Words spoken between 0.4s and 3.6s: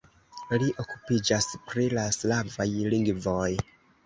Li okupiĝas pri la slavaj lingvoj.